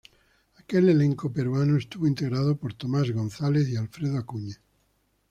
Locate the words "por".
2.57-2.73